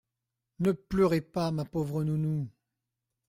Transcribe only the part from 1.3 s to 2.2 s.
ma pauvre